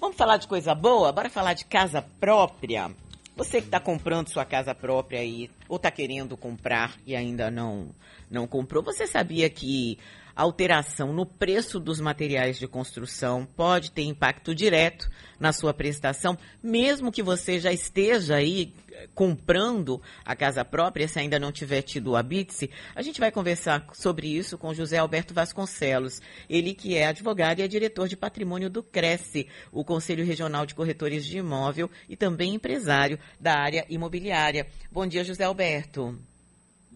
[0.00, 1.12] Vamos falar de coisa boa?
[1.12, 2.90] Bora falar de casa própria.
[3.36, 7.90] Você que está comprando sua casa própria aí, ou está querendo comprar e ainda não,
[8.30, 9.98] não comprou, você sabia que
[10.40, 17.10] alteração no preço dos materiais de construção pode ter impacto direto na sua prestação, mesmo
[17.10, 22.10] que você já esteja aí eh, comprando a casa própria, se ainda não tiver tido
[22.10, 27.06] o habite A gente vai conversar sobre isso com José Alberto Vasconcelos, ele que é
[27.06, 31.90] advogado e é diretor de patrimônio do Cresce, o Conselho Regional de Corretores de Imóvel
[32.08, 34.66] e também empresário da área imobiliária.
[34.90, 36.29] Bom dia, José Alberto.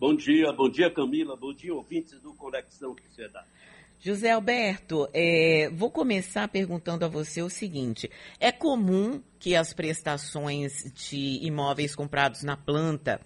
[0.07, 3.49] Bom dia, bom dia Camila, bom dia ouvintes do Conexão Sociedade.
[3.99, 10.93] José Alberto, é, vou começar perguntando a você o seguinte: é comum que as prestações
[10.93, 13.19] de imóveis comprados na planta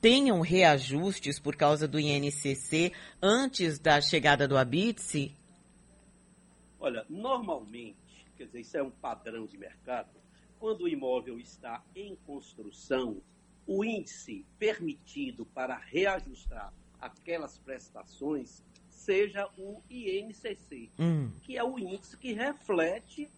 [0.00, 5.32] tenham reajustes por causa do INCC antes da chegada do Habite?
[6.80, 10.10] Olha, normalmente, quer dizer, isso é um padrão de mercado,
[10.58, 13.22] quando o imóvel está em construção,
[13.66, 21.30] o índice permitido para reajustar aquelas prestações seja o INCC, hum.
[21.42, 23.28] que é o índice que reflete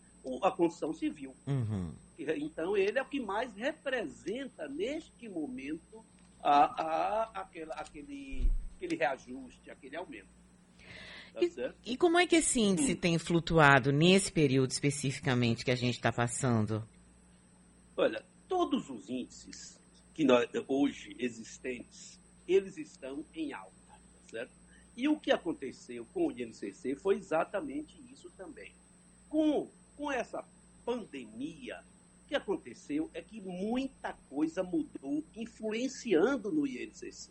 [0.43, 1.35] a construção civil.
[1.47, 1.93] Uhum.
[2.19, 6.05] Então, ele é o que mais representa, neste momento,
[6.43, 10.29] a, a, aquele, aquele, aquele reajuste, aquele aumento.
[11.33, 11.41] Tá
[11.85, 12.97] e, e, como é que esse índice hum.
[12.97, 16.87] tem flutuado nesse período especificamente que a gente está passando?
[17.97, 19.79] Olha, todos os índices
[20.17, 23.99] que nós, hoje existentes, eles estão em alta, tá
[24.31, 24.53] certo?
[24.97, 28.73] E o que aconteceu com o INCC foi exatamente isso também.
[29.29, 30.43] Com, com essa
[30.87, 31.85] pandemia,
[32.25, 37.31] o que aconteceu é que muita coisa mudou, influenciando no INCC.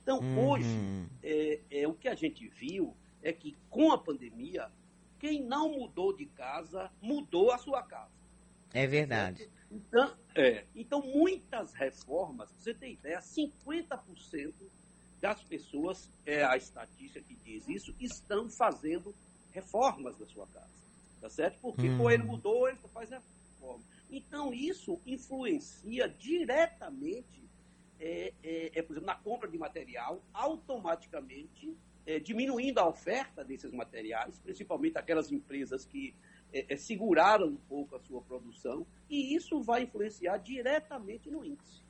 [0.00, 0.50] Então, uhum.
[0.50, 4.70] hoje, é, é, o que a gente viu é que com a pandemia,
[5.18, 8.14] quem não mudou de casa, mudou a sua casa.
[8.72, 9.50] É verdade.
[9.70, 14.52] Então, é, então, muitas reformas, você tem ideia, 50%
[15.20, 19.14] das pessoas, é a estatística que diz isso, estão fazendo
[19.52, 20.80] reformas na sua casa.
[21.20, 21.60] Tá certo?
[21.60, 21.98] Porque, hum.
[21.98, 23.84] pô, ele mudou, ele faz reforma.
[24.10, 27.48] Então, isso influencia diretamente,
[28.00, 33.72] é, é, é, por exemplo, na compra de material, automaticamente é, diminuindo a oferta desses
[33.72, 36.14] materiais, principalmente aquelas empresas que
[36.52, 41.82] é, é, seguraram um pouco a sua produção, e isso vai influenciar diretamente no índice,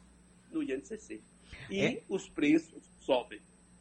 [0.51, 1.21] no INCC.
[1.69, 2.03] E é.
[2.09, 3.41] os preços sobem.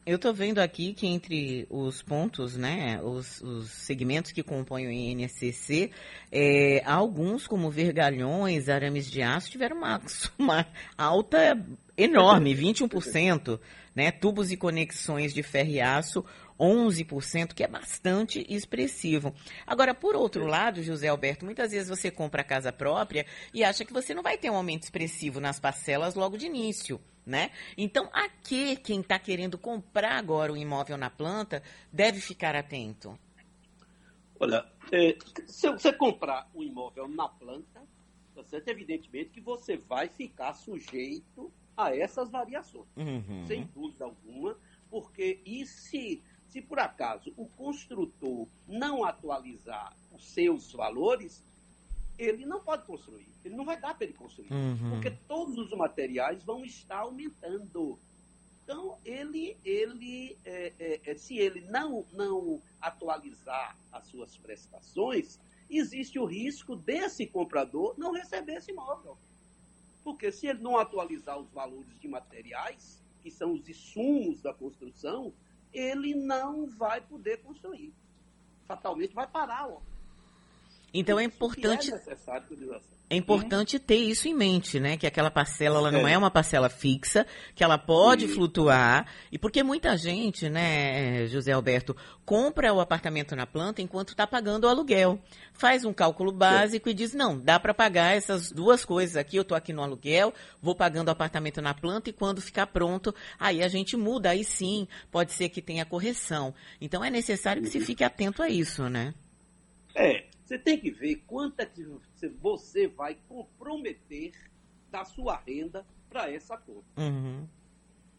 [0.10, 4.92] Eu estou vendo aqui que entre os pontos, né, os, os segmentos que compõem o
[4.92, 5.92] INCC,
[6.32, 10.02] é, alguns, como vergalhões, arames de aço, tiveram uma,
[10.36, 10.66] uma
[10.98, 11.64] alta
[11.96, 13.60] enorme, 21%,
[13.94, 16.26] né, tubos e conexões de ferro e aço,
[16.60, 19.32] 11%, que é bastante expressivo.
[19.68, 23.86] Agora, por outro lado, José Alberto, muitas vezes você compra a casa própria e acha
[23.86, 27.00] que você não vai ter um aumento expressivo nas parcelas logo de início.
[27.30, 27.52] Né?
[27.78, 31.62] Então, a que quem está querendo comprar agora o imóvel na planta
[31.94, 33.20] deve ficar atento?
[34.40, 37.84] Olha, é, se você comprar o um imóvel na planta,
[38.34, 38.70] tá certo?
[38.70, 43.46] evidentemente que você vai ficar sujeito a essas variações, uhum.
[43.46, 44.58] sem dúvida alguma,
[44.90, 51.44] porque e se se por acaso o construtor não atualizar os seus valores,
[52.20, 53.28] ele não pode construir.
[53.44, 54.52] Ele não vai dar para ele construir.
[54.52, 54.92] Uhum.
[54.92, 57.98] Porque todos os materiais vão estar aumentando.
[58.64, 66.20] Então, ele, ele é, é, é, se ele não, não atualizar as suas prestações, existe
[66.20, 69.18] o risco desse comprador não receber esse imóvel.
[70.04, 75.34] Porque se ele não atualizar os valores de materiais, que são os insumos da construção,
[75.74, 77.94] ele não vai poder construir.
[78.68, 79.99] Fatalmente vai parar a obra.
[80.94, 81.92] Então é importante.
[83.12, 84.96] É importante ter isso em mente, né?
[84.96, 86.14] Que aquela parcela ela não é.
[86.14, 88.36] é uma parcela fixa, que ela pode Sim.
[88.36, 89.08] flutuar.
[89.32, 94.66] E porque muita gente, né, José Alberto, compra o apartamento na planta enquanto está pagando
[94.66, 95.20] o aluguel.
[95.54, 96.92] Faz um cálculo básico é.
[96.92, 99.38] e diz: não, dá para pagar essas duas coisas aqui.
[99.38, 100.32] Eu estou aqui no aluguel,
[100.62, 104.30] vou pagando o apartamento na planta e quando ficar pronto, aí a gente muda.
[104.30, 106.54] Aí sim, pode ser que tenha correção.
[106.80, 109.16] Então é necessário que se fique atento a isso, né?
[109.96, 111.86] É, você tem que ver quanto é que
[112.42, 114.34] você vai comprometer
[114.90, 116.88] da sua renda para essa conta.
[116.98, 117.48] Uhum.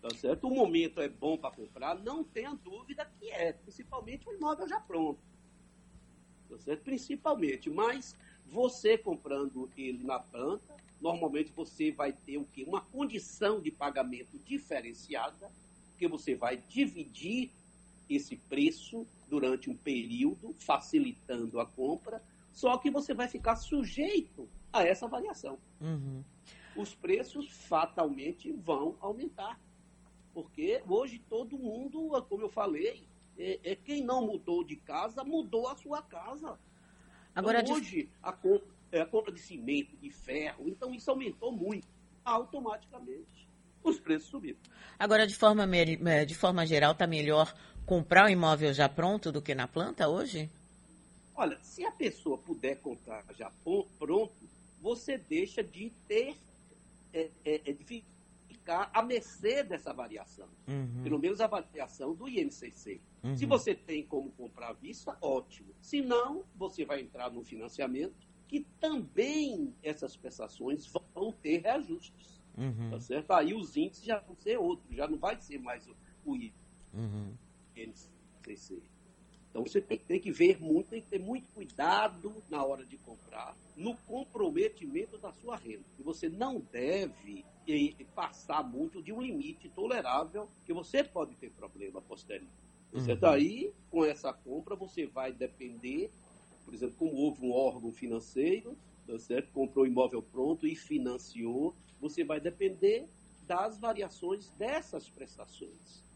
[0.01, 0.47] Tá certo?
[0.47, 4.79] O momento é bom para comprar, não tenha dúvida que é, principalmente o imóvel já
[4.79, 5.19] pronto.
[6.49, 6.85] Tá certo?
[6.85, 8.15] Principalmente, mas
[8.47, 12.63] você comprando ele na planta, normalmente você vai ter o quê?
[12.65, 15.51] Uma condição de pagamento diferenciada,
[15.91, 17.51] porque você vai dividir
[18.09, 22.23] esse preço durante um período, facilitando a compra,
[22.53, 25.57] Só que você vai ficar sujeito a essa variação.
[25.81, 26.25] Uhum.
[26.77, 29.59] Os preços fatalmente vão aumentar.
[30.35, 33.07] Porque hoje todo mundo, como eu falei,
[33.39, 36.59] é, é quem não mudou de casa, mudou a sua casa.
[37.35, 41.53] Agora, então, hoje, a compra, é, a compra de cimento, de ferro, então isso aumentou
[41.53, 41.89] muito.
[42.25, 43.49] Automaticamente,
[43.83, 44.59] os preços subiram.
[44.99, 47.55] Agora, de forma, é, de forma geral, está melhor
[47.91, 50.49] comprar o imóvel já pronto do que na planta hoje?
[51.35, 53.51] Olha, se a pessoa puder comprar já
[53.99, 54.33] pronto,
[54.81, 56.37] você deixa de ter,
[57.13, 58.05] é, é, é, de
[58.47, 60.47] ficar à mercê dessa variação.
[60.69, 61.03] Uhum.
[61.03, 63.01] Pelo menos a variação do INCC.
[63.25, 63.37] Uhum.
[63.37, 65.75] Se você tem como comprar à vista, ótimo.
[65.81, 68.15] Se não, você vai entrar no financiamento,
[68.47, 72.41] que também essas prestações vão ter reajustes.
[72.57, 72.91] Uhum.
[72.93, 73.33] Tá certo?
[73.33, 76.37] Aí os índices já vão ser outros, já não vai ser mais o, o
[77.85, 78.75] INCC.
[78.75, 78.81] Uhum.
[79.51, 82.97] Então você tem, tem, que ver muito, tem que ter muito cuidado na hora de
[82.99, 85.85] comprar, no comprometimento da sua renda.
[85.99, 87.45] E você não deve
[88.15, 92.51] passar muito de um limite tolerável, que você pode ter problema posterior.
[92.93, 93.19] Você uhum.
[93.23, 96.11] Aí, com essa compra, você vai depender,
[96.65, 98.77] por exemplo, como houve um órgão financeiro,
[99.07, 99.53] tá certo?
[99.53, 103.07] comprou imóvel pronto e financiou, você vai depender
[103.47, 106.10] das variações dessas prestações.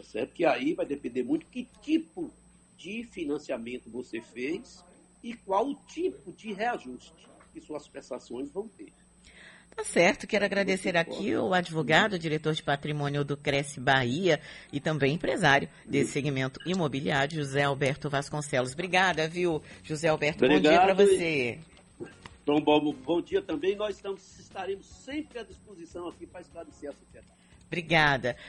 [0.00, 0.32] Tá certo?
[0.32, 2.32] Que aí vai depender muito que tipo
[2.74, 4.82] de financiamento você fez
[5.22, 8.90] e qual o tipo de reajuste que suas prestações vão ter.
[9.76, 14.40] Tá certo, quero agradecer aqui o advogado, diretor de patrimônio do Cresce Bahia
[14.72, 18.72] e também empresário desse segmento imobiliário, José Alberto Vasconcelos.
[18.72, 20.44] Obrigada, viu, José Alberto?
[20.44, 20.62] Obrigado.
[20.62, 21.58] Bom dia para você.
[22.46, 23.76] Bom, bom dia também.
[23.76, 27.40] Nós estamos, estaremos sempre à disposição aqui para esclarecer a sociedade.
[27.70, 28.36] Obrigada.